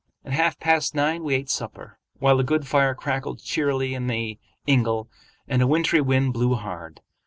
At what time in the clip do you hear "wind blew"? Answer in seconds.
6.01-6.55